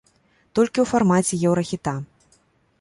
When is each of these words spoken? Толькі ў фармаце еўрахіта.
Толькі 0.55 0.73
ў 0.83 0.85
фармаце 0.93 1.39
еўрахіта. 1.51 1.93